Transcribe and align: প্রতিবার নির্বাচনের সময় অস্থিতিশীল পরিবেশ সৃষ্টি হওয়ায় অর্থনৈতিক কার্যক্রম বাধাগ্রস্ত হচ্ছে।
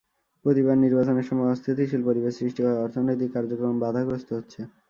প্রতিবার 0.45 0.77
নির্বাচনের 0.77 1.27
সময় 1.29 1.51
অস্থিতিশীল 1.51 2.01
পরিবেশ 2.05 2.33
সৃষ্টি 2.35 2.59
হওয়ায় 2.61 2.83
অর্থনৈতিক 2.85 3.29
কার্যক্রম 3.35 3.75
বাধাগ্রস্ত 3.83 4.29
হচ্ছে। 4.37 4.59